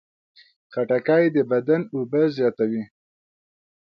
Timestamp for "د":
1.35-1.37